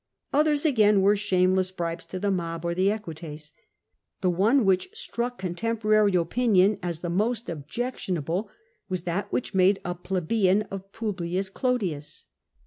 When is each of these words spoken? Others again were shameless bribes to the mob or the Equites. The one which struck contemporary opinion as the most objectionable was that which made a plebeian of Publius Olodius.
Others 0.33 0.65
again 0.65 1.01
were 1.03 1.15
shameless 1.15 1.71
bribes 1.71 2.07
to 2.07 2.17
the 2.19 2.31
mob 2.31 2.65
or 2.65 2.73
the 2.73 2.89
Equites. 2.89 3.51
The 4.21 4.31
one 4.31 4.65
which 4.65 4.89
struck 4.93 5.37
contemporary 5.37 6.15
opinion 6.15 6.79
as 6.81 7.01
the 7.01 7.09
most 7.11 7.49
objectionable 7.51 8.49
was 8.89 9.03
that 9.03 9.31
which 9.31 9.53
made 9.53 9.77
a 9.85 9.93
plebeian 9.93 10.63
of 10.71 10.91
Publius 10.91 11.51
Olodius. 11.51 12.25